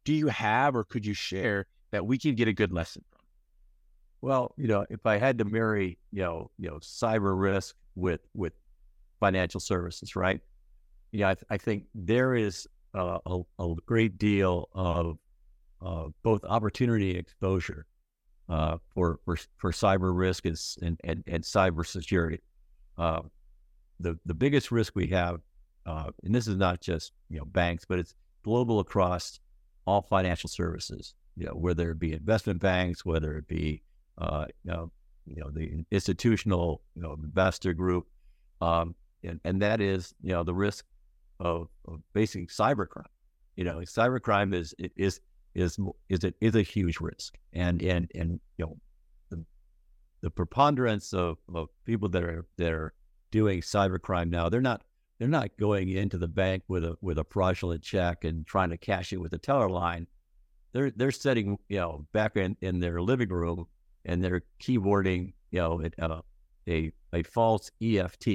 do 0.03 0.11
you 0.11 0.27
have 0.27 0.75
or 0.75 0.83
could 0.83 1.05
you 1.05 1.13
share 1.13 1.67
that 1.91 2.05
we 2.05 2.17
can 2.17 2.35
get 2.35 2.49
a 2.49 2.53
good 2.53 2.73
lesson 2.73 3.03
from? 3.09 3.16
Well, 4.21 4.53
you 4.57 4.67
know, 4.67 4.85
if 4.89 5.05
I 5.05 5.17
had 5.17 5.37
to 5.39 5.45
marry, 5.45 5.99
you 6.11 6.23
know, 6.23 6.51
you 6.57 6.69
know, 6.69 6.77
cyber 6.77 7.39
risk 7.39 7.75
with 7.95 8.21
with 8.33 8.53
financial 9.19 9.59
services, 9.59 10.15
right? 10.15 10.41
Yeah, 11.11 11.29
I, 11.29 11.33
th- 11.35 11.45
I 11.49 11.57
think 11.57 11.85
there 11.95 12.35
is 12.35 12.67
a, 12.93 13.19
a, 13.25 13.75
great 13.85 14.17
deal 14.17 14.69
of 14.73 15.17
uh, 15.81 16.05
both 16.23 16.43
opportunity 16.43 17.11
and 17.11 17.19
exposure 17.19 17.85
uh, 18.49 18.77
for, 18.93 19.19
for 19.23 19.37
for 19.57 19.71
cyber 19.71 20.15
risk 20.17 20.45
is 20.45 20.77
and 20.81 20.99
and, 21.03 21.23
and 21.27 21.43
cyber 21.43 21.85
security. 21.85 22.41
Uh, 22.97 23.21
the 23.99 24.17
the 24.25 24.33
biggest 24.33 24.71
risk 24.71 24.95
we 24.95 25.07
have, 25.07 25.39
uh, 25.85 26.09
and 26.23 26.33
this 26.33 26.47
is 26.47 26.57
not 26.57 26.81
just 26.81 27.11
you 27.29 27.37
know 27.37 27.45
banks, 27.45 27.85
but 27.87 27.99
it's 27.99 28.15
global 28.43 28.79
across 28.79 29.39
all 29.85 30.01
financial 30.01 30.49
services. 30.49 31.13
You 31.35 31.45
know, 31.45 31.53
whether 31.53 31.91
it 31.91 31.99
be 31.99 32.13
investment 32.13 32.59
banks, 32.59 33.05
whether 33.05 33.37
it 33.37 33.47
be 33.47 33.83
uh, 34.17 34.45
you 34.63 34.71
know 34.71 34.91
you 35.25 35.41
know 35.41 35.49
the 35.51 35.83
institutional 35.91 36.81
you 36.95 37.01
know 37.01 37.13
investor 37.13 37.73
group, 37.73 38.07
um, 38.61 38.95
and 39.23 39.39
and 39.43 39.61
that 39.61 39.81
is 39.81 40.13
you 40.21 40.33
know 40.33 40.43
the 40.43 40.53
risk 40.53 40.85
of, 41.39 41.67
of 41.87 41.99
basically 42.13 42.47
cybercrime. 42.47 43.03
You 43.55 43.63
know, 43.63 43.77
cybercrime 43.79 44.53
is 44.53 44.73
is 44.95 45.19
is 45.55 45.79
is 46.09 46.23
a, 46.23 46.33
is 46.41 46.55
a 46.55 46.61
huge 46.61 46.99
risk, 46.99 47.37
and 47.53 47.81
and 47.81 48.09
and 48.15 48.39
you 48.57 48.65
know 48.65 48.77
the 49.29 49.43
the 50.21 50.29
preponderance 50.29 51.13
of, 51.13 51.37
of 51.53 51.69
people 51.85 52.09
that 52.09 52.23
are 52.23 52.45
that 52.57 52.71
are 52.71 52.93
doing 53.31 53.61
cybercrime 53.61 54.29
now, 54.29 54.49
they're 54.49 54.61
not 54.61 54.83
they're 55.19 55.27
not 55.27 55.49
going 55.57 55.89
into 55.89 56.17
the 56.17 56.27
bank 56.27 56.63
with 56.67 56.83
a 56.85 56.97
with 57.01 57.17
a 57.17 57.25
fraudulent 57.29 57.81
check 57.81 58.23
and 58.23 58.45
trying 58.45 58.69
to 58.69 58.77
cash 58.77 59.11
it 59.13 59.17
with 59.17 59.33
a 59.33 59.37
teller 59.37 59.69
line. 59.69 60.07
They're 60.73 60.91
they're 60.91 61.11
sitting 61.11 61.57
you 61.69 61.79
know 61.79 62.05
back 62.13 62.37
in, 62.37 62.55
in 62.61 62.79
their 62.79 63.01
living 63.01 63.29
room 63.29 63.67
and 64.07 64.23
they're 64.23 64.41
keyboarding 64.59 65.33
you 65.51 65.59
know 65.59 65.81
uh, 65.99 66.21
a 66.67 66.91
a 67.13 67.23
false 67.23 67.69
EFT, 67.81 68.27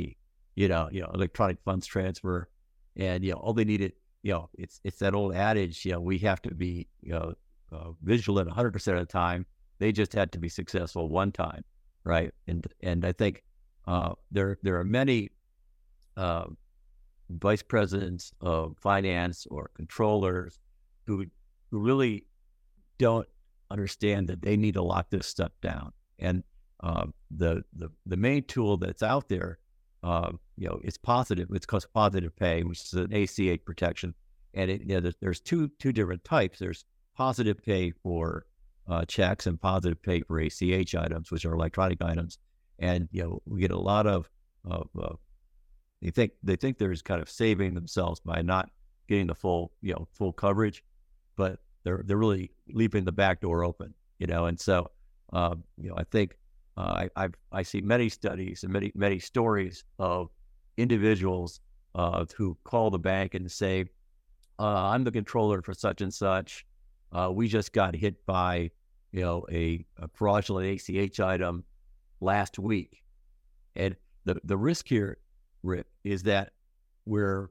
you 0.55 0.69
know 0.69 0.88
you 0.93 1.00
know 1.00 1.11
electronic 1.14 1.59
funds 1.64 1.87
transfer, 1.87 2.49
and 2.97 3.25
you 3.25 3.33
know 3.33 3.38
all 3.38 3.52
they 3.52 3.64
needed 3.64 3.93
you 4.23 4.33
know 4.33 4.49
it's 4.55 4.81
it's 4.85 4.99
that 4.99 5.14
old 5.14 5.35
adage 5.35 5.85
you 5.85 5.93
know 5.93 6.00
we 6.00 6.19
have 6.19 6.41
to 6.43 6.55
be 6.55 6.87
you 7.00 7.12
know 7.12 7.35
uh, 7.73 7.91
vigilant 8.02 8.47
100 8.47 8.73
percent 8.73 8.99
of 8.99 9.07
the 9.07 9.12
time. 9.12 9.45
They 9.79 9.91
just 9.91 10.12
had 10.12 10.31
to 10.33 10.38
be 10.38 10.49
successful 10.49 11.09
one 11.09 11.33
time, 11.33 11.64
right? 12.05 12.33
And 12.47 12.64
and 12.83 13.05
I 13.05 13.12
think 13.12 13.43
uh, 13.87 14.12
there 14.31 14.59
there 14.62 14.79
are 14.79 14.85
many 14.85 15.31
uh, 16.17 16.45
vice 17.31 17.62
presidents 17.62 18.33
of 18.41 18.76
finance 18.79 19.47
or 19.50 19.71
controllers 19.75 20.59
who 21.07 21.26
who 21.71 21.81
really 21.81 22.26
don't 22.99 23.26
understand 23.73 24.29
that 24.29 24.43
they 24.43 24.57
need 24.57 24.75
to 24.75 24.83
lock 24.83 25.11
this 25.11 25.26
stuff 25.26 25.52
down. 25.62 25.93
And 26.19 26.45
uh, 26.83 27.07
the 27.31 27.64
the 27.76 27.91
the 28.07 28.17
main 28.17 28.45
tool 28.45 28.76
that's 28.76 29.02
out 29.02 29.29
there, 29.29 29.59
uh, 30.02 30.33
you 30.57 30.69
know, 30.69 30.81
it's 30.85 30.99
positive. 30.99 31.49
It's 31.52 31.67
called 31.67 31.87
positive 31.95 32.37
pay, 32.37 32.62
which 32.62 32.81
is 32.81 32.95
an 32.95 33.12
ACH 33.12 33.64
protection. 33.64 34.14
And 34.55 34.71
it, 34.71 34.83
you 34.83 34.95
know, 34.95 35.00
there's, 35.00 35.17
there's 35.21 35.41
two 35.41 35.71
two 35.79 35.93
different 35.93 36.25
types. 36.25 36.59
There's 36.59 36.85
positive 37.17 37.62
pay 37.62 37.93
for 38.02 38.47
uh, 38.88 39.05
checks 39.07 39.47
and 39.47 39.61
positive 39.61 40.02
pay 40.02 40.21
for 40.23 40.38
ACH 40.38 40.95
items, 40.95 41.31
which 41.31 41.45
are 41.45 41.55
electronic 41.55 42.02
items 42.02 42.38
and 42.83 43.09
you 43.12 43.23
know 43.23 43.41
we 43.47 43.61
get 43.61 43.71
a 43.71 43.79
lot 43.79 44.07
of 44.07 44.29
of 44.64 44.88
they 46.02 46.11
think 46.11 46.33
they 46.43 46.57
think 46.57 46.79
they're 46.79 46.93
just 46.93 47.05
kind 47.05 47.23
of 47.23 47.31
saving 47.31 47.75
themselves 47.75 48.21
by 48.21 48.43
not 48.43 48.69
getting 49.09 49.29
the 49.29 49.35
full 49.35 49.73
you 49.81 49.93
know 49.93 50.07
full 50.12 50.33
coverage, 50.33 50.83
but 51.37 51.61
they're 51.85 52.03
they're 52.07 52.17
really 52.17 52.51
leaving 52.69 53.05
the 53.05 53.12
back 53.12 53.41
door 53.41 53.65
open, 53.65 53.95
you 54.19 54.27
know, 54.27 54.47
and 54.47 54.59
so 54.59 54.91
um, 55.33 55.65
you 55.79 55.89
know 55.91 55.97
I 55.97 56.05
think 56.05 56.37
uh, 56.77 57.05
I 57.05 57.09
I've, 57.17 57.35
i 57.53 57.62
see 57.62 57.81
many 57.81 58.09
studies 58.09 58.65
and 58.65 58.73
many 58.73 58.93
many 58.95 59.19
stories 59.19 59.85
of 59.99 60.31
individuals 60.77 61.61
uh, 61.95 62.25
who 62.37 62.57
call 62.65 62.91
the 62.91 62.99
bank 62.99 63.35
and 63.35 63.51
say, 63.51 63.85
uh, 64.59 64.91
"I'm 64.91 65.05
the 65.05 65.12
controller 65.12 65.62
for 65.62 65.75
such 65.75 66.01
and 66.01 66.12
such. 66.12 66.67
Uh, 67.12 67.31
we 67.33 67.49
just 67.49 67.73
got 67.73 67.95
hit 67.95 68.25
by 68.27 68.71
you 69.12 69.21
know 69.21 69.45
a, 69.51 69.85
a 69.99 70.09
fraudulent 70.15 70.81
ACH 70.89 71.21
item." 71.21 71.65
last 72.23 72.59
week. 72.59 73.03
And 73.77 73.97
the, 74.25 74.37
the 74.45 74.57
risk 74.57 74.89
here, 74.89 75.19
Rick, 75.62 75.87
is 76.05 76.23
that 76.23 76.53
we're 77.05 77.51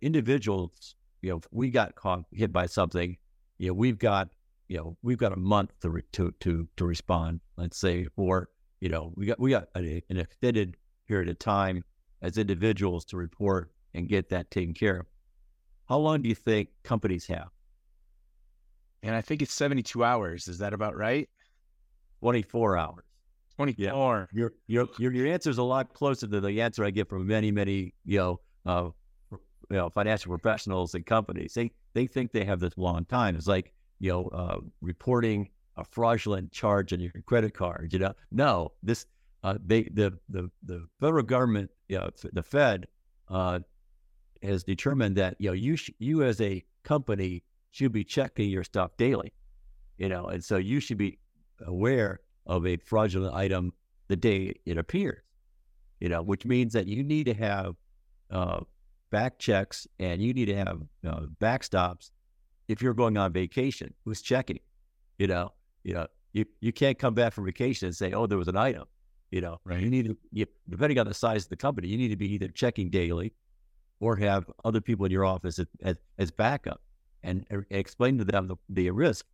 individuals, 0.00 0.96
you 1.22 1.30
know, 1.30 1.40
we 1.52 1.70
got 1.70 1.94
caught 1.94 2.24
hit 2.32 2.52
by 2.52 2.66
something, 2.66 3.16
you 3.60 3.66
know, 3.66 3.74
we've 3.74 3.98
got, 3.98 4.30
you 4.68 4.78
know, 4.78 4.96
we've 5.02 5.18
got 5.18 5.34
a 5.34 5.36
month 5.36 5.78
to, 5.82 5.90
re, 5.90 6.02
to, 6.12 6.32
to, 6.40 6.66
to 6.78 6.84
respond, 6.86 7.40
let's 7.58 7.76
say, 7.76 8.06
or, 8.16 8.48
you 8.80 8.88
know, 8.88 9.12
we 9.16 9.26
got, 9.26 9.38
we 9.38 9.50
got 9.50 9.68
a, 9.76 10.02
an 10.08 10.16
extended 10.16 10.78
period 11.06 11.28
of 11.28 11.38
time 11.38 11.84
as 12.22 12.38
individuals 12.38 13.04
to 13.04 13.18
report 13.18 13.70
and 13.92 14.08
get 14.08 14.30
that 14.30 14.50
taken 14.50 14.72
care 14.72 15.00
of. 15.00 15.06
How 15.90 15.98
long 15.98 16.22
do 16.22 16.30
you 16.30 16.34
think 16.34 16.70
companies 16.84 17.26
have? 17.26 17.48
And 19.02 19.14
I 19.14 19.20
think 19.20 19.42
it's 19.42 19.52
72 19.52 20.02
hours. 20.02 20.48
Is 20.48 20.56
that 20.58 20.72
about 20.72 20.96
right? 20.96 21.28
24 22.20 22.78
hours. 22.78 23.04
24. 23.56 24.28
Yeah. 24.32 24.40
Your, 24.40 24.54
your, 24.68 24.88
your, 24.98 25.12
your 25.12 25.26
answer 25.26 25.50
is 25.50 25.58
a 25.58 25.62
lot 25.62 25.92
closer 25.92 26.26
to 26.26 26.40
the 26.40 26.62
answer 26.62 26.82
I 26.82 26.90
get 26.90 27.10
from 27.10 27.26
many, 27.26 27.50
many, 27.50 27.92
you 28.06 28.18
know, 28.18 28.40
uh, 28.64 28.88
you 29.32 29.76
know, 29.76 29.90
financial 29.90 30.30
professionals 30.30 30.94
and 30.94 31.04
companies. 31.04 31.52
They, 31.52 31.70
they 31.92 32.06
think 32.06 32.32
they 32.32 32.44
have 32.44 32.60
this 32.60 32.76
long 32.76 33.04
time. 33.04 33.36
It's 33.36 33.46
like, 33.46 33.72
you 33.98 34.10
know, 34.10 34.28
uh, 34.28 34.58
reporting 34.80 35.50
a 35.76 35.84
fraudulent 35.84 36.52
charge 36.52 36.92
on 36.92 37.00
your 37.00 37.12
credit 37.26 37.54
card, 37.54 37.92
you 37.92 37.98
know, 37.98 38.12
no, 38.30 38.72
this, 38.82 39.06
uh, 39.42 39.56
they, 39.64 39.84
the, 39.84 40.18
the, 40.28 40.50
the 40.62 40.86
federal 41.00 41.22
government, 41.22 41.70
you 41.88 41.98
know, 41.98 42.10
the 42.32 42.42
Fed, 42.42 42.86
uh, 43.28 43.60
has 44.42 44.64
determined 44.64 45.16
that, 45.16 45.36
you 45.38 45.48
know, 45.48 45.54
you, 45.54 45.76
sh- 45.76 45.90
you 45.98 46.22
as 46.22 46.40
a 46.40 46.64
company 46.82 47.42
should 47.70 47.92
be 47.92 48.04
checking 48.04 48.50
your 48.50 48.64
stuff 48.64 48.96
daily, 48.96 49.32
you 49.98 50.08
know, 50.08 50.26
and 50.26 50.42
so 50.42 50.56
you 50.56 50.80
should 50.80 50.98
be 50.98 51.18
aware 51.66 52.20
of 52.46 52.66
a 52.66 52.76
fraudulent 52.78 53.34
item 53.34 53.72
the 54.08 54.16
day 54.16 54.54
it 54.66 54.76
appears, 54.76 55.22
you 56.00 56.08
know, 56.08 56.22
which 56.22 56.44
means 56.44 56.72
that 56.72 56.86
you 56.86 57.04
need 57.04 57.24
to 57.24 57.34
have 57.34 57.76
uh, 58.30 58.60
back 59.10 59.38
checks 59.38 59.86
and 59.98 60.22
you 60.22 60.32
need 60.32 60.46
to 60.46 60.54
have 60.54 60.82
uh, 61.06 61.20
backstops 61.40 62.10
if 62.68 62.80
you're 62.80 62.94
going 62.94 63.16
on 63.16 63.32
vacation. 63.32 63.92
Who's 64.04 64.22
checking? 64.22 64.60
You 65.18 65.26
know, 65.26 65.52
you 65.82 65.94
know, 65.94 66.06
you, 66.32 66.44
you 66.60 66.72
can't 66.72 66.98
come 66.98 67.14
back 67.14 67.32
from 67.32 67.44
vacation 67.44 67.86
and 67.86 67.96
say, 67.96 68.12
oh, 68.12 68.26
there 68.26 68.38
was 68.38 68.48
an 68.48 68.56
item. 68.56 68.84
You 69.30 69.40
know, 69.40 69.60
right. 69.64 69.80
you 69.80 69.90
need 69.90 70.06
to, 70.06 70.16
you, 70.32 70.46
depending 70.68 70.98
on 70.98 71.06
the 71.06 71.14
size 71.14 71.44
of 71.44 71.50
the 71.50 71.56
company, 71.56 71.88
you 71.88 71.96
need 71.96 72.08
to 72.08 72.16
be 72.16 72.32
either 72.32 72.48
checking 72.48 72.90
daily 72.90 73.32
or 74.00 74.16
have 74.16 74.50
other 74.64 74.80
people 74.80 75.04
in 75.06 75.12
your 75.12 75.24
office 75.24 75.60
as, 75.82 75.96
as, 76.18 76.30
backup 76.30 76.80
and, 77.22 77.44
explain 77.70 78.18
to 78.18 78.24
them 78.24 78.48
the, 78.48 78.56
the 78.70 78.90
risk. 78.90 79.26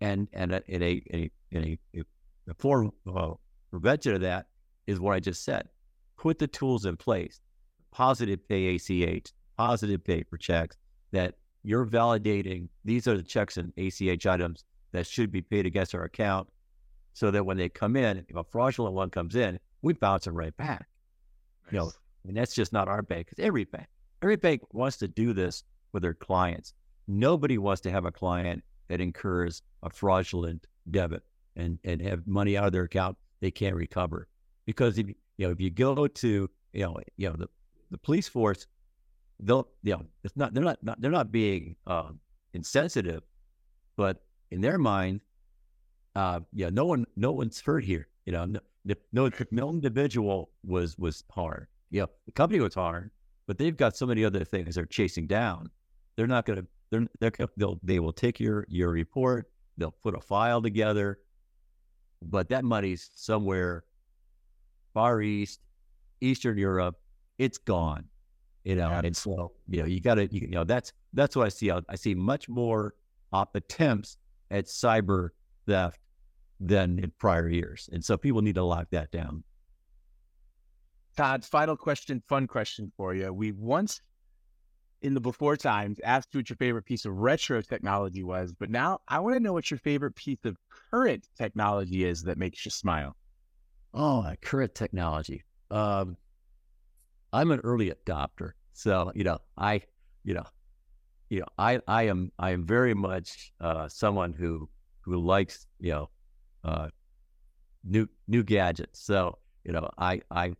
And 0.00 0.28
and 0.32 0.52
in 0.68 0.82
a, 0.82 1.02
in 1.06 1.20
a, 1.20 1.30
in 1.50 1.78
a, 1.94 2.04
the 2.46 2.54
for, 2.54 2.90
uh, 3.14 3.32
prevention 3.70 4.14
of 4.14 4.20
that 4.22 4.46
is 4.86 5.00
what 5.00 5.14
I 5.14 5.20
just 5.20 5.44
said. 5.44 5.68
Put 6.16 6.38
the 6.38 6.46
tools 6.46 6.86
in 6.86 6.96
place, 6.96 7.40
positive 7.96 8.46
pay 8.46 8.76
ACH, 8.76 9.32
positive 9.56 10.04
pay 10.04 10.22
for 10.22 10.36
checks 10.36 10.76
that 11.12 11.34
you're 11.62 11.86
validating. 11.86 12.68
These 12.84 13.08
are 13.08 13.16
the 13.16 13.22
checks 13.22 13.56
and 13.56 13.72
ACH 13.78 14.26
items 14.26 14.64
that 14.92 15.06
should 15.06 15.32
be 15.32 15.40
paid 15.40 15.64
against 15.64 15.94
our 15.94 16.04
account 16.04 16.46
so 17.14 17.30
that 17.30 17.46
when 17.46 17.56
they 17.56 17.70
come 17.70 17.96
in, 17.96 18.18
if 18.28 18.36
a 18.36 18.44
fraudulent 18.44 18.94
one 18.94 19.08
comes 19.08 19.34
in, 19.34 19.58
we 19.80 19.94
bounce 19.94 20.26
it 20.26 20.32
right 20.32 20.54
back. 20.58 20.86
Nice. 21.64 21.72
You 21.72 21.78
know, 21.78 21.90
and 22.28 22.36
that's 22.36 22.54
just 22.54 22.70
not 22.70 22.86
our 22.86 23.00
bank. 23.00 23.28
It's 23.30 23.40
every 23.40 23.64
bank. 23.64 23.86
Every 24.20 24.36
bank 24.36 24.60
wants 24.72 24.98
to 24.98 25.08
do 25.08 25.32
this 25.32 25.64
for 25.90 25.98
their 25.98 26.12
clients. 26.12 26.74
Nobody 27.08 27.56
wants 27.56 27.80
to 27.82 27.90
have 27.90 28.04
a 28.04 28.12
client 28.12 28.62
that 28.88 29.00
incurs 29.00 29.62
a 29.82 29.88
fraudulent 29.88 30.66
debit 30.90 31.22
and 31.56 31.78
and 31.84 32.02
have 32.02 32.26
money 32.26 32.58
out 32.58 32.66
of 32.66 32.72
their 32.72 32.84
account 32.84 33.16
they 33.40 33.50
can't 33.50 33.74
recover 33.74 34.28
because 34.66 34.98
if 34.98 35.08
you 35.08 35.46
know 35.46 35.50
if 35.50 35.60
you 35.60 35.70
go 35.70 36.06
to 36.06 36.48
you 36.72 36.82
know 36.82 36.96
you 37.16 37.28
know 37.28 37.36
the, 37.36 37.48
the 37.90 37.98
police 37.98 38.28
force 38.28 38.66
they'll 39.40 39.68
you 39.82 39.92
know 39.92 40.02
it's 40.24 40.36
not 40.36 40.54
they're 40.54 40.64
not, 40.64 40.78
not 40.82 41.00
they're 41.00 41.10
not 41.10 41.30
being 41.30 41.76
uh, 41.86 42.10
insensitive 42.54 43.22
but 43.96 44.24
in 44.50 44.60
their 44.60 44.78
mind 44.78 45.20
uh 46.14 46.40
yeah 46.52 46.70
no 46.70 46.84
one 46.84 47.04
no 47.16 47.32
one's 47.32 47.60
hurt 47.60 47.84
here 47.84 48.08
you 48.24 48.32
know 48.32 48.44
no 48.44 48.60
no, 49.12 49.30
no 49.50 49.70
individual 49.70 50.50
was 50.64 50.96
was 50.98 51.24
harmed 51.30 51.66
yeah 51.90 52.06
the 52.26 52.32
company 52.32 52.60
was 52.60 52.74
harmed 52.74 53.10
but 53.46 53.58
they've 53.58 53.76
got 53.76 53.96
so 53.96 54.06
many 54.06 54.24
other 54.24 54.44
things 54.44 54.74
they're 54.74 54.86
chasing 54.86 55.26
down 55.26 55.68
they're 56.16 56.26
not 56.26 56.46
going 56.46 56.58
to 56.58 56.66
they're, 56.90 57.06
they're 57.20 57.48
they'll 57.56 57.78
they 57.82 57.98
will 57.98 58.12
take 58.12 58.40
your 58.40 58.64
your 58.68 58.90
report 58.90 59.50
they'll 59.76 59.96
put 60.02 60.14
a 60.14 60.20
file 60.20 60.62
together 60.62 61.18
but 62.22 62.48
that 62.48 62.64
money's 62.64 63.10
somewhere 63.14 63.84
far 64.96 65.20
east, 65.20 65.60
Eastern 66.22 66.56
Europe. 66.56 66.96
It's 67.38 67.58
gone, 67.58 68.04
you 68.64 68.76
know. 68.76 68.88
Yeah. 68.88 69.02
And 69.04 69.16
so, 69.16 69.52
you 69.68 69.80
know, 69.80 69.86
you 69.86 70.00
got 70.00 70.14
to, 70.14 70.26
you 70.34 70.48
know, 70.48 70.64
that's 70.64 70.92
that's 71.12 71.36
what 71.36 71.46
I 71.46 71.48
see. 71.48 71.70
I 71.70 71.94
see 71.94 72.14
much 72.14 72.48
more 72.48 72.94
op- 73.32 73.54
attempts 73.54 74.16
at 74.50 74.66
cyber 74.66 75.30
theft 75.66 76.00
than 76.60 76.98
in 76.98 77.12
prior 77.18 77.48
years, 77.48 77.88
and 77.92 78.04
so 78.04 78.16
people 78.16 78.42
need 78.42 78.54
to 78.54 78.64
lock 78.64 78.88
that 78.90 79.10
down. 79.10 79.44
Todd, 81.16 81.44
final 81.44 81.76
question, 81.76 82.22
fun 82.28 82.46
question 82.46 82.92
for 82.96 83.14
you. 83.14 83.32
We 83.32 83.52
once 83.52 84.02
in 85.02 85.14
the 85.14 85.20
before 85.20 85.56
times 85.56 85.98
asked 86.04 86.34
you 86.34 86.40
what 86.40 86.50
your 86.50 86.56
favorite 86.56 86.84
piece 86.84 87.04
of 87.04 87.16
retro 87.16 87.60
technology 87.62 88.22
was, 88.22 88.52
but 88.52 88.70
now 88.70 88.98
I 89.08 89.20
want 89.20 89.36
to 89.36 89.40
know 89.40 89.52
what 89.52 89.70
your 89.70 89.78
favorite 89.78 90.14
piece 90.14 90.44
of 90.44 90.56
current 90.90 91.26
technology 91.36 92.04
is 92.04 92.22
that 92.24 92.38
makes 92.38 92.64
you 92.64 92.70
smile. 92.70 93.16
Oh, 93.94 94.30
current 94.42 94.74
technology. 94.74 95.42
Um, 95.70 96.16
I'm 97.32 97.50
an 97.50 97.60
early 97.64 97.92
adopter, 97.92 98.52
so 98.72 99.12
you 99.14 99.24
know, 99.24 99.38
I, 99.56 99.82
you 100.24 100.34
know, 100.34 100.44
you 101.28 101.40
know, 101.40 101.46
I, 101.58 101.80
I 101.86 102.04
am, 102.04 102.30
I 102.38 102.50
am 102.50 102.66
very 102.66 102.94
much 102.94 103.52
uh, 103.60 103.88
someone 103.88 104.32
who 104.32 104.68
who 105.02 105.18
likes, 105.18 105.66
you 105.78 105.92
know, 105.92 106.10
uh, 106.64 106.88
new 107.84 108.08
new 108.28 108.42
gadgets. 108.42 109.00
So 109.00 109.38
you 109.64 109.72
know, 109.72 109.90
I, 109.98 110.20
I, 110.30 110.54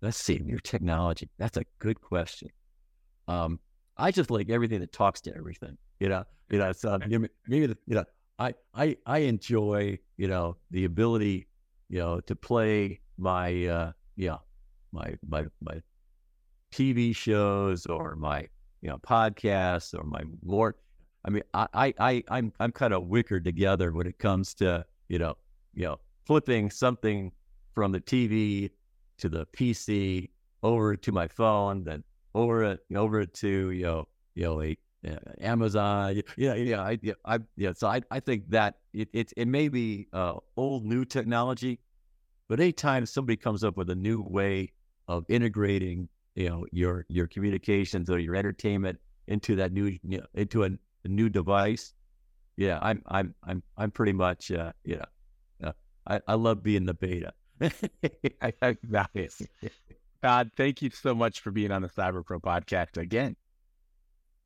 let's 0.00 0.16
see, 0.16 0.38
new 0.38 0.58
technology. 0.58 1.28
That's 1.38 1.56
a 1.56 1.64
good 1.78 2.00
question. 2.00 2.48
Um, 3.28 3.60
I 3.96 4.10
just 4.10 4.30
like 4.30 4.48
everything 4.48 4.80
that 4.80 4.92
talks 4.92 5.20
to 5.22 5.36
everything. 5.36 5.76
You 6.00 6.08
know, 6.08 6.24
you 6.50 6.58
know, 6.58 6.72
so 6.72 6.98
maybe 7.06 7.28
you 7.86 7.94
know, 7.94 8.04
I, 8.38 8.54
I, 8.74 8.96
I 9.04 9.18
enjoy, 9.18 9.98
you 10.16 10.28
know, 10.28 10.56
the 10.70 10.86
ability, 10.86 11.46
you 11.90 11.98
know, 11.98 12.20
to 12.20 12.34
play 12.34 13.00
my, 13.18 13.66
uh, 13.66 13.92
yeah, 14.16 14.38
my, 14.92 15.14
my, 15.28 15.46
my 15.62 15.80
TV 16.72 17.14
shows 17.14 17.86
or 17.86 18.16
my, 18.16 18.46
you 18.82 18.88
know, 18.88 18.98
podcasts 18.98 19.98
or 19.98 20.04
my 20.04 20.22
more. 20.42 20.76
I 21.24 21.30
mean, 21.30 21.42
I, 21.52 21.66
I, 21.74 21.94
I 21.98 22.24
I'm, 22.30 22.52
I'm 22.60 22.72
kind 22.72 22.94
of 22.94 23.06
wicked 23.06 23.44
together 23.44 23.92
when 23.92 24.06
it 24.06 24.18
comes 24.18 24.54
to, 24.54 24.84
you 25.08 25.18
know, 25.18 25.34
you 25.74 25.84
know, 25.84 26.00
flipping 26.24 26.70
something 26.70 27.32
from 27.74 27.92
the 27.92 28.00
TV 28.00 28.70
to 29.18 29.28
the 29.28 29.46
PC 29.46 30.30
over 30.62 30.96
to 30.96 31.12
my 31.12 31.28
phone, 31.28 31.84
then 31.84 32.02
over 32.34 32.64
it 32.64 32.80
over 32.94 33.24
to 33.26 33.70
you 33.70 33.82
know 33.82 34.08
you 34.34 34.44
know 34.44 34.62
a, 34.62 34.76
uh, 35.08 35.16
Amazon. 35.40 36.20
Yeah, 36.36 36.54
yeah, 36.54 36.82
I, 36.82 36.98
yeah, 37.02 37.14
I, 37.24 37.38
yeah. 37.56 37.72
So 37.74 37.88
I, 37.88 38.02
I 38.10 38.20
think 38.20 38.50
that 38.50 38.76
it, 38.92 39.08
it, 39.12 39.32
it 39.36 39.48
may 39.48 39.68
be 39.68 40.08
uh, 40.12 40.34
old 40.56 40.84
new 40.84 41.04
technology, 41.04 41.80
but 42.48 42.60
anytime 42.60 43.06
somebody 43.06 43.36
comes 43.36 43.64
up 43.64 43.76
with 43.76 43.90
a 43.90 43.94
new 43.94 44.22
way 44.22 44.72
of 45.10 45.24
integrating, 45.28 46.08
you 46.36 46.48
know, 46.48 46.64
your 46.70 47.04
your 47.08 47.26
communications 47.26 48.08
or 48.08 48.18
your 48.18 48.36
entertainment 48.36 48.98
into 49.26 49.56
that 49.56 49.72
new, 49.72 49.86
you 49.86 50.18
know, 50.18 50.26
into 50.34 50.62
a, 50.64 50.70
a, 51.04 51.08
new 51.08 51.28
device, 51.28 51.94
yeah, 52.56 52.78
I'm, 52.80 53.02
I'm, 53.06 53.34
I'm, 53.44 53.62
I'm 53.76 53.90
pretty 53.90 54.12
much, 54.12 54.50
uh, 54.52 54.72
you 54.84 54.96
know, 54.96 55.68
uh, 55.68 55.72
I, 56.06 56.20
I 56.28 56.34
love 56.34 56.62
being 56.62 56.84
the 56.84 56.94
beta. 56.94 57.32
I 57.60 58.50
think 58.50 58.78
that 58.90 59.10
is. 59.14 59.42
Todd, 60.22 60.50
thank 60.56 60.82
you 60.82 60.90
so 60.90 61.14
much 61.14 61.40
for 61.40 61.50
being 61.50 61.70
on 61.72 61.82
the 61.82 61.88
Cyber 61.88 62.24
Pro 62.24 62.40
podcast 62.40 62.96
again. 62.96 63.36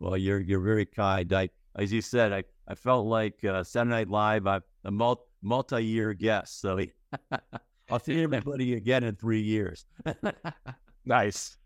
Well, 0.00 0.16
you're 0.16 0.40
you're 0.40 0.61
very 0.61 0.87
kind. 0.87 1.33
I, 1.33 1.50
as 1.76 1.92
you 1.92 2.00
said, 2.00 2.33
I, 2.33 2.44
I 2.68 2.75
felt 2.75 3.06
like 3.06 3.44
uh, 3.44 3.64
Saturday 3.64 3.90
Night 3.90 4.09
Live. 4.09 4.47
I'm 4.47 4.62
a 4.85 4.90
multi 4.90 5.23
multi 5.42 5.85
year 5.85 6.14
guest, 6.14 6.61
so 6.61 6.78
I'll 7.90 8.00
see 8.00 8.22
everybody 8.22 8.74
again 8.74 9.04
in 9.04 9.16
three 9.16 9.42
years. 9.42 9.86
nice. 11.04 11.56